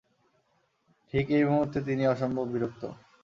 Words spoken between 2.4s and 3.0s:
বিরক্ত।